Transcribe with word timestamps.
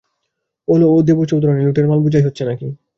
ওলো, 0.67 0.87
ও 0.89 1.07
দেবীচৌধুরানী, 1.07 1.61
লুঠের 1.63 1.85
মাল 1.87 1.99
বোঝাই 2.03 2.23
হচ্ছে 2.23 2.43
নাকি? 2.45 2.67